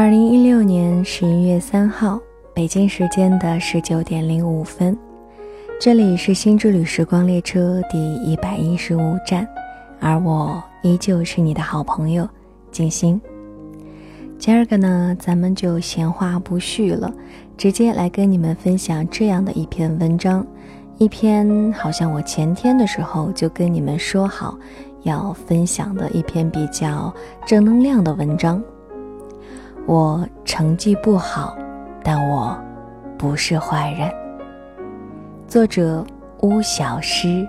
[0.00, 2.18] 二零一六年十一月三号，
[2.54, 4.96] 北京时间的十九点零五分，
[5.78, 9.46] 这里是新之旅时光列车第一百一十五站，
[10.00, 12.26] 而我依旧是你的好朋友
[12.72, 13.20] 静心。
[14.38, 17.12] 今儿个呢，咱们就闲话不续了，
[17.58, 20.46] 直接来跟你们分享这样的一篇文章，
[20.96, 24.58] 一篇好像我前天的时候就跟你们说好
[25.02, 27.14] 要分享的一篇比较
[27.44, 28.64] 正能量的文章。
[29.86, 31.56] 我成绩不好，
[32.02, 32.56] 但我
[33.18, 34.10] 不是坏人。
[35.46, 36.04] 作者
[36.42, 37.46] 巫小诗。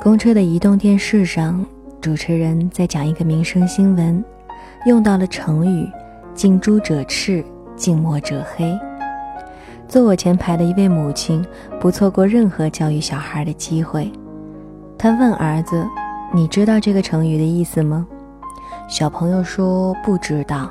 [0.00, 1.64] 公车的移动电视上。
[2.00, 4.24] 主持人在讲一个民生新闻，
[4.86, 5.88] 用到了成语
[6.34, 7.44] “近朱者赤，
[7.76, 8.76] 近墨者黑”。
[9.86, 11.46] 坐我前排的一位母亲
[11.78, 14.10] 不错过任何教育小孩的机会，
[14.98, 15.86] 她问儿子
[16.34, 18.06] ：“你知道这个成语的意思吗？”
[18.88, 20.70] 小朋友说：“不知道。”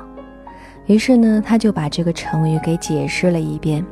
[0.86, 3.84] 于是呢，他就把这个成语给解释了一遍。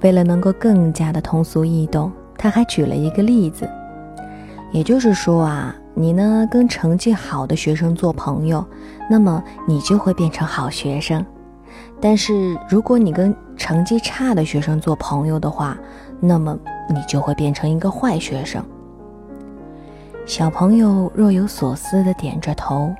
[0.00, 3.68] 为了能够更加的通俗易懂，他还举了一个例子，
[4.72, 5.74] 也就是说啊。
[5.96, 8.66] 你呢，跟成绩好的学生做朋友，
[9.08, 11.22] 那么你就会变成好学生；
[12.00, 15.78] 但是如果你跟成绩差的学生做朋友的话，
[16.18, 18.60] 那么你就会变成一个坏学生。
[20.26, 22.92] 小朋友若有所思地点着头，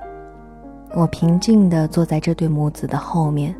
[0.95, 3.55] 我平静地坐在这对母子的后面，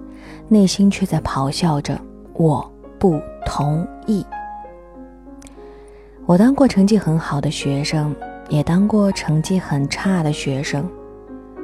[0.49, 1.99] 内心却在咆哮着：
[2.35, 4.25] 我不同意。
[6.27, 8.15] 我当过成绩很好的学生。
[8.51, 10.87] 也当过成绩很差的学生，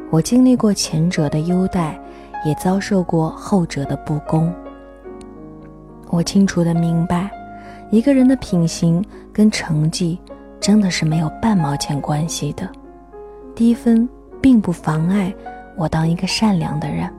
[0.08, 2.00] 我经历过前者的优待，
[2.42, 4.50] 也遭受过后者的不公。
[6.08, 7.30] 我清楚的明白，
[7.90, 10.18] 一个人的品行跟成绩
[10.60, 12.68] 真的是没有半毛钱关系的。
[13.54, 14.08] 低分
[14.40, 15.32] 并不妨碍
[15.76, 17.10] 我当一个善良的人。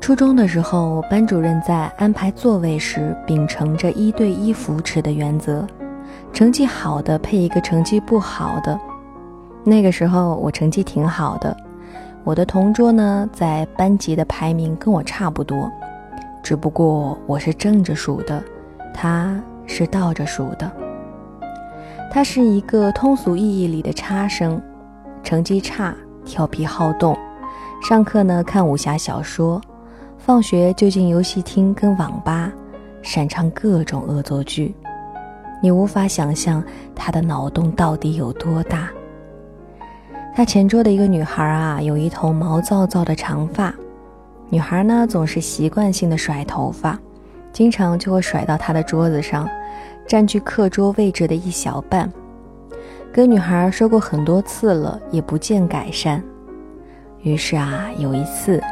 [0.00, 5.66] 初中的时候，班主任在安排座位时，秉承着一对一扶持的原则。
[6.32, 8.78] 成绩好的配一个成绩不好的，
[9.62, 11.56] 那个时候我成绩挺好的，
[12.24, 15.70] 我的同桌呢在班级的排名跟我差不多，
[16.42, 18.42] 只不过我是正着数的，
[18.92, 20.70] 他是倒着数的。
[22.14, 24.60] 他是一个通俗意义里的差生，
[25.22, 25.96] 成绩差，
[26.26, 27.16] 调皮好动，
[27.82, 29.58] 上课呢看武侠小说，
[30.18, 32.52] 放学就进游戏厅跟网吧，
[33.00, 34.74] 擅长各种恶作剧。
[35.62, 36.62] 你无法想象
[36.94, 38.90] 他的脑洞到底有多大。
[40.34, 43.72] 他前桌的一个女孩啊，有一头毛躁躁的长发。
[44.50, 46.98] 女孩呢，总是习惯性的甩头发，
[47.54, 49.48] 经常就会甩到他的桌子上，
[50.06, 52.10] 占据课桌位置的一小半。
[53.12, 56.22] 跟女孩说过很多次了，也不见改善。
[57.22, 58.62] 于是啊，有一次，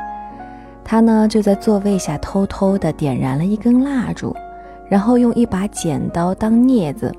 [0.84, 4.34] 他呢就在座位下偷偷的点燃了一根蜡烛。
[4.88, 7.15] 然后用一把剪刀当镊子，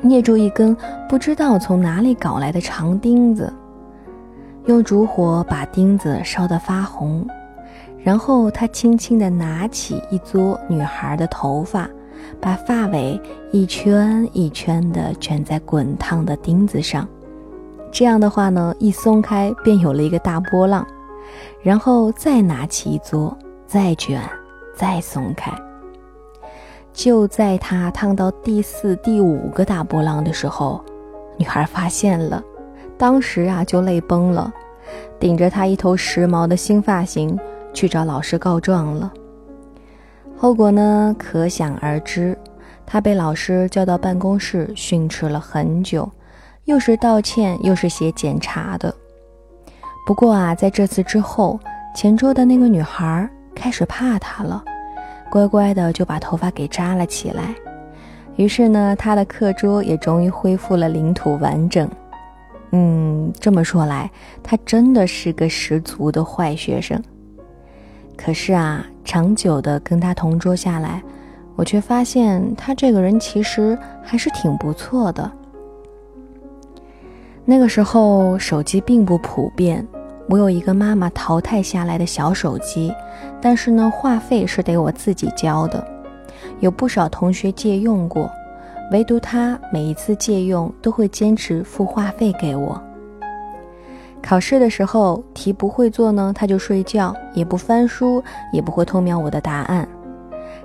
[0.00, 0.74] 捏住一根
[1.06, 3.52] 不知道从哪里搞来的长钉子，
[4.64, 7.28] 用烛火把钉子烧得发红，
[7.98, 11.86] 然后他轻轻地拿起一撮女孩的头发，
[12.40, 13.20] 把发尾
[13.52, 17.08] 一圈一圈地卷在滚烫的钉子上，
[17.90, 20.86] 这样的话呢，一松开便有了一个大波浪，
[21.62, 23.36] 然后再拿起一撮，
[23.66, 24.22] 再卷，
[24.74, 25.52] 再松开。
[26.92, 30.84] 就在他烫到第四、第五个大波浪的时候，
[31.36, 32.42] 女孩发现了，
[32.96, 34.52] 当时啊就泪崩了，
[35.20, 37.38] 顶着他一头时髦的新发型
[37.72, 39.12] 去找老师告状了。
[40.40, 42.38] 后果呢，可想而知，
[42.86, 46.08] 他被老师叫到办公室训斥了很久，
[46.64, 48.94] 又是道歉又是写检查的。
[50.06, 51.58] 不过啊，在这次之后，
[51.92, 54.64] 前桌的那个女孩开始怕他了。
[55.28, 57.52] 乖乖的就把头发给扎了起来，
[58.36, 61.90] 于是呢，他的课桌也终于恢复了领土完整。
[62.70, 64.08] 嗯，这么说来，
[64.40, 67.02] 他真的是个十足的坏学生。
[68.18, 71.00] 可是啊，长久的跟他同桌下来，
[71.54, 75.30] 我却发现他这个人其实还是挺不错的。
[77.44, 79.86] 那个时候，手机并不普遍。
[80.28, 82.92] 我有一个妈妈淘汰下来的小手机，
[83.40, 85.82] 但是呢，话费是得我自己交的。
[86.60, 88.30] 有不少同学借用过，
[88.90, 92.82] 唯独他每一次借用都会坚持付话费给我。
[94.22, 98.22] 考试的时候题不会做呢，他就睡觉，也不翻书，
[98.52, 99.88] 也不会偷瞄我的答案。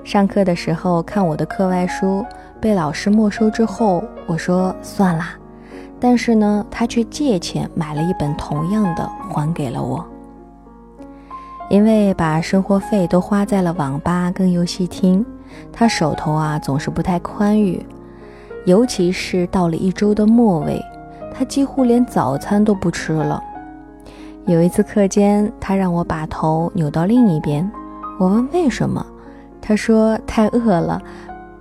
[0.04, 2.26] 上课的时候看我的课外书
[2.60, 5.36] 被老师没收之后，我说算啦。
[6.00, 10.06] 但是呢，他却借钱买了一本同样的还给了我。
[11.70, 15.26] 因为把生活费都花在了网吧跟游戏厅，
[15.72, 17.86] 他手头啊总是不太宽裕，
[18.66, 20.84] 尤其是到了一周的末尾，
[21.34, 23.42] 他几乎连早餐都不吃了。
[24.46, 27.70] 有一次课间，他让我把头扭到另一边，
[28.20, 29.06] 我问为什么，
[29.62, 31.02] 他说太饿了，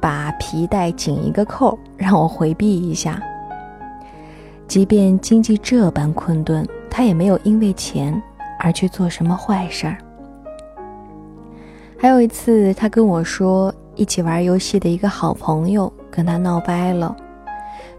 [0.00, 3.20] 把皮带紧一个扣，让我回避一下。
[4.68, 8.22] 即便经济这般困顿，他也没有因为钱。
[8.64, 9.98] 而去做什么坏事儿？
[11.98, 17.16] 还有一次，他跟我说，一起玩游戏的一个好朋友跟他闹掰了。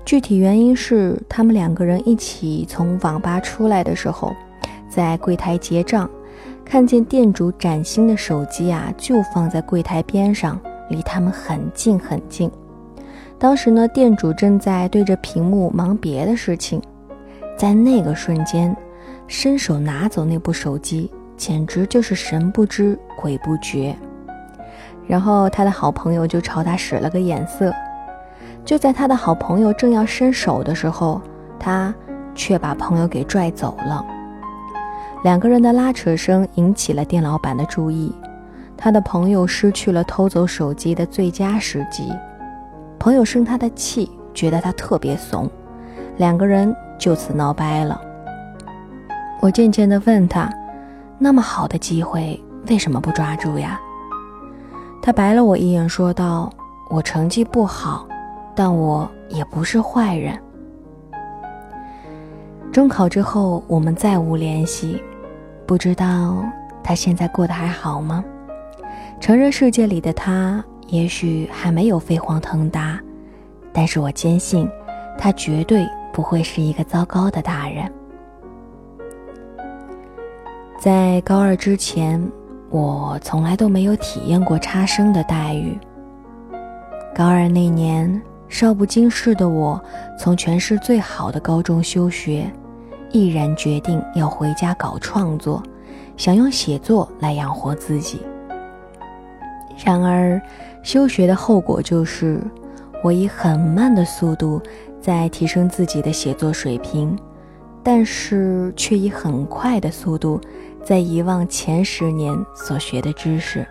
[0.06, 4.36] 具体原因是，他们两个人一起从网吧出来的时候，
[4.90, 6.10] 在柜台结账，
[6.66, 10.60] 看见店主崭新的手机啊，就放在柜台边上，
[10.90, 12.52] 离他们很近很近。
[13.40, 16.82] 当时呢，店主正在对着屏幕忙别的事情，
[17.58, 18.76] 在那个瞬间。
[19.26, 23.96] 伸手拿走那部手机，简直就是神不知鬼不觉。
[25.08, 27.74] 然后他的好朋友就朝他使了个眼色。
[28.66, 31.22] 就在他的好朋友正要伸手的时候，
[31.60, 31.94] 他
[32.34, 34.04] 却把朋友给拽走了。
[35.24, 38.14] 两个人的拉扯声引起了店老板的注意，
[38.76, 42.12] 他的朋友失去了偷走手机的最佳时机。
[43.00, 45.50] 朋友生他的气，觉得他特别怂，
[46.18, 48.00] 两个人就此闹掰了。
[49.42, 50.50] 我渐渐地问他
[51.20, 53.80] ：“那么好的机会，为什么不抓住呀？”
[55.04, 56.50] 他白了我一眼，说道
[56.90, 58.08] ：“我成绩不好，
[58.56, 60.40] 但我也不是坏人。”
[62.72, 65.02] 中考之后，我们再无联系，
[65.66, 66.44] 不知道
[66.84, 68.24] 他现在过得还好吗？
[69.20, 73.00] 成人世界里的他，也许还没有飞黄腾达，
[73.72, 74.68] 但是我坚信，
[75.18, 77.92] 他绝对不会是一个糟糕的大人。
[80.80, 82.22] 在高二之前，
[82.70, 85.78] 我从来都没有体验过差生的待遇。
[87.16, 88.22] 高二那年，
[88.54, 89.84] 少不经事的我，
[90.16, 92.46] 从全市最好的高中休学，
[93.12, 95.64] 毅然决定要回家搞创作，
[96.18, 98.22] 想用写作来养活自己。
[99.84, 100.40] 然而，
[100.84, 102.40] 休学的后果就是，
[103.04, 104.62] 我以很慢的速度
[105.02, 107.18] 在提升自己的写作水平，
[107.82, 110.40] 但是却以很快的速度。
[110.84, 113.66] 在遗忘前十年所学的知识。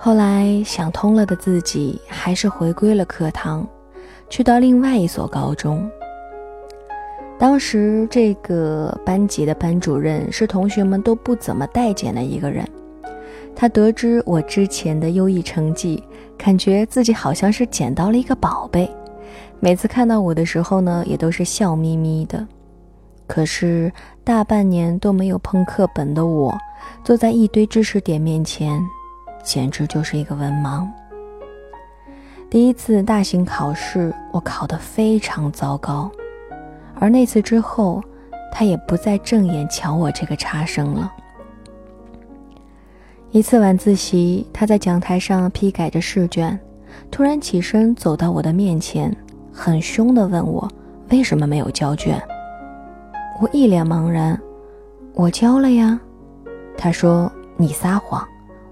[0.00, 3.66] 后来想通了的自己，还是回归了课堂，
[4.30, 5.90] 去到另外一所高中。
[7.36, 12.64] 当时这个班级的班主任是同学们都不怎么待见的一个人。
[13.56, 16.00] 他得知我之前的优异成绩，
[16.36, 18.88] 感觉自己好像是捡到了一个宝贝。
[19.58, 22.46] 每次看到我的时候呢，也都是笑眯眯的。
[23.26, 23.92] 可是
[24.22, 26.56] 大半年都没有碰课本的我，
[27.02, 28.80] 坐在一堆知识点面前，
[29.42, 30.86] 简直就是一个文盲。
[32.50, 36.10] 第一次大型考试，我考得非常糟糕，
[36.98, 38.02] 而那次之后，
[38.52, 41.12] 他也不再正眼瞧我这个差生了。
[43.30, 46.58] 一次晚自习，他在讲台上批改着试卷，
[47.10, 49.14] 突然起身走到我的面前，
[49.52, 50.66] 很凶地问我
[51.10, 52.18] 为什么没有交卷。
[53.40, 54.40] 我一脸茫然，
[55.12, 56.00] 我交了呀。
[56.78, 58.26] 他说：“你撒谎，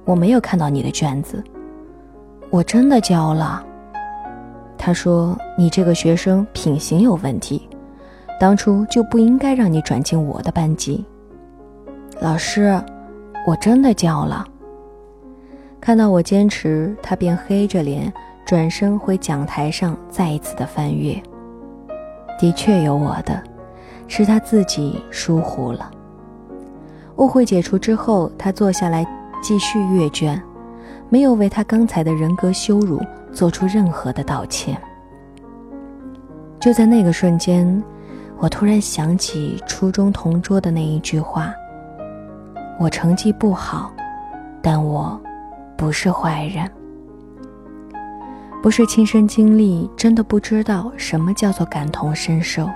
[0.07, 1.45] 我没有看到你的卷子。”
[2.49, 3.63] 我真的交了。
[4.79, 7.69] 他说：“你这个学生品行有问题，
[8.41, 11.05] 当初就不应该让你转进我的班级。”
[12.21, 12.81] 老师，
[13.47, 14.47] 我真的交了。
[15.81, 18.11] 看到我坚持，他便黑着脸
[18.47, 21.21] 转身回讲台上，再一次的翻阅。
[22.39, 23.43] 的确有我的。
[24.09, 25.91] 是他自己疏忽了。
[27.17, 29.05] 误会解除之后，他坐下来
[29.43, 30.41] 继续阅卷，
[31.09, 33.01] 没有为他刚才的人格羞辱
[33.33, 34.81] 做出任何的道歉。
[36.59, 37.83] 就在那个瞬间，
[38.39, 41.53] 我突然想起初中同桌的那一句话
[42.81, 43.93] ：“我成绩不好，
[44.61, 45.21] 但我
[45.77, 46.69] 不是坏人。”
[48.63, 52.69] 不是亲身经历，真的不知道什么叫做感同身受。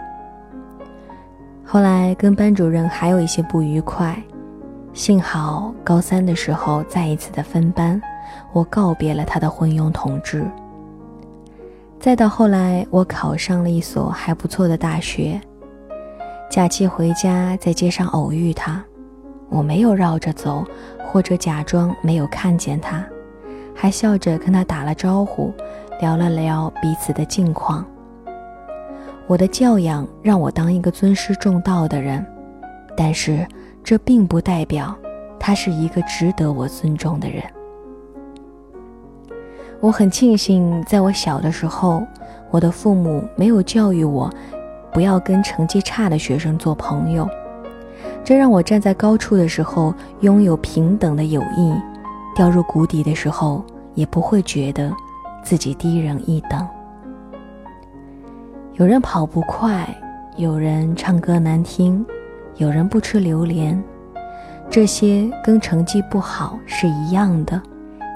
[1.64, 4.17] 后来跟班主任还有一些不愉快，
[4.93, 8.01] 幸好高三的时候再一次的分班，
[8.53, 10.45] 我告别了他的昏庸统治。
[11.99, 15.41] 再到后来，我考上了一所还不错的大学。
[16.51, 18.83] 假期回家，在街上偶遇他，
[19.49, 20.65] 我没有绕着走，
[21.07, 23.05] 或者假装没有看见他，
[23.75, 25.53] 还笑着跟他打了招呼，
[26.01, 27.87] 聊了聊彼此的近况。
[29.29, 32.27] 我的教养让我当一个尊师重道的人，
[32.97, 33.47] 但是
[33.91, 34.97] 这并不代表
[35.37, 37.43] 他是一个值得我尊重的人。
[39.81, 42.01] 我很庆幸，在我小的时候，
[42.53, 44.33] 我的父母没有教育我
[44.93, 47.29] 不要跟成绩差的学生做朋友，
[48.23, 51.75] 这让我站在高处的时候拥有平等的友谊，
[52.37, 53.61] 掉入谷底的时候
[53.97, 54.95] 也不会觉得
[55.43, 56.65] 自己低人一等。
[58.75, 59.85] 有人跑不快，
[60.37, 62.07] 有人唱歌难听，
[62.61, 63.83] 有人不吃榴莲，
[64.69, 67.59] 这些跟成绩不好是一样的，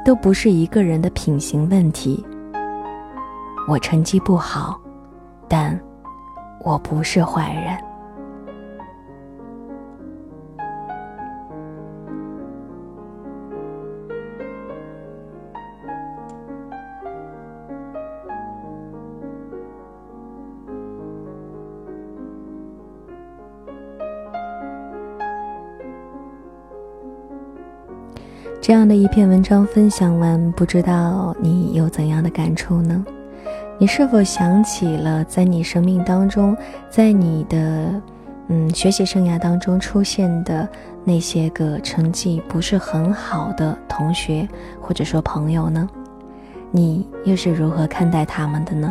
[0.04, 2.22] 都不是一个人的品行问题。
[3.66, 4.78] 我成绩不好，
[5.48, 5.80] 但
[6.60, 7.93] 我不是坏人。
[28.66, 33.04] 这样的一篇文章分享完，不知道你有怎样的感触呢？
[33.76, 36.56] 你是否想起了在你生命当中，
[36.88, 38.00] 在你的
[38.48, 40.66] 嗯学习生涯当中出现的
[41.04, 44.48] 那些个成绩不是很好的同学
[44.80, 45.86] 或者说朋友呢？
[46.70, 48.90] 你又是如何看待他们的呢？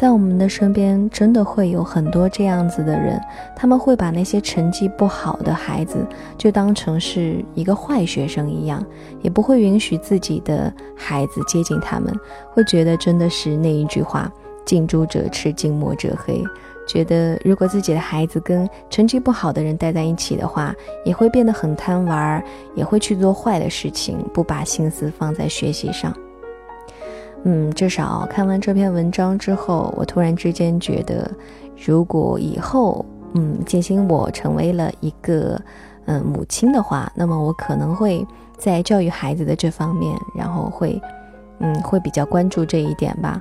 [0.00, 3.20] 在我们的身边，真的会有很多这样子的人，
[3.54, 5.98] 他们会把那些成绩不好的孩子
[6.38, 8.82] 就当成是一个坏学生一样，
[9.20, 12.18] 也不会允许自己的孩子接近他们，
[12.50, 14.32] 会觉得真的是那一句话
[14.64, 16.42] “近朱者赤，近墨者黑”，
[16.88, 22.42] 觉得如果自己的孩子跟成绩不好的人待在一起的话，也会变得很贪玩，
[22.74, 26.10] 也会去做坏的事情，不把心思放在学习上。
[27.44, 31.30] 嗯，至少看完这篇文章之后，我突然之间觉得，
[31.86, 33.04] 如果以后，
[33.34, 35.60] 嗯，静心我成为了一个，
[36.04, 38.26] 嗯，母亲的话，那么我可能会
[38.58, 41.00] 在教育孩子的这方面，然后会，
[41.60, 43.40] 嗯，会比较关注这一点吧。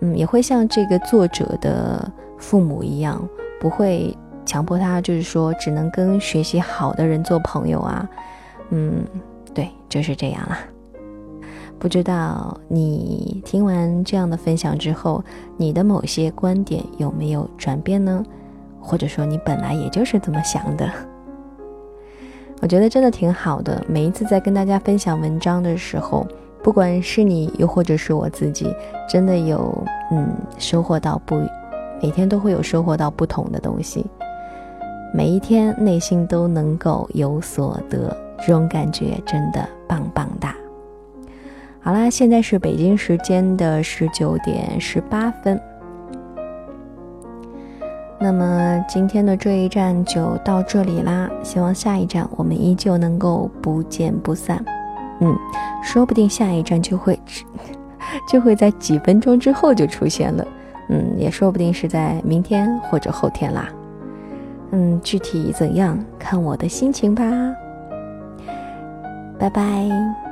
[0.00, 3.26] 嗯，也会像这个作者的父母一样，
[3.58, 4.14] 不会
[4.44, 8.08] 强迫他，就是说只能跟学习好的人做朋友啊。
[8.70, 9.04] 嗯，
[9.54, 10.58] 对，就是这样了。
[11.78, 15.22] 不知道你听完这样的分享之后，
[15.56, 18.24] 你的某些观点有没有转变呢？
[18.80, 20.90] 或者说你本来也就是这么想的？
[22.60, 23.84] 我觉得真的挺好的。
[23.88, 26.26] 每一次在跟大家分享文章的时候，
[26.62, 28.74] 不管是你又或者是我自己，
[29.08, 29.72] 真的有
[30.10, 31.40] 嗯收获到不，
[32.02, 34.04] 每天都会有收获到不同的东西，
[35.14, 40.56] 每一天内心都能够有所得，这种感觉真的棒棒哒。
[41.88, 45.58] 好啦，现在是北京时间的十九点十八分。
[48.20, 54.62] 那么今天的这一站就到这里啦，希望下一站我们依旧能够不见不散。
[55.22, 55.34] 嗯，
[55.82, 57.18] 说不定下一站就会
[58.30, 60.46] 就会在几分钟之后就出现了。
[60.90, 63.66] 嗯，也说不定是在明天或者后天啦。
[64.72, 67.24] 嗯，具体怎样看我的心情吧。
[69.38, 70.27] 拜拜。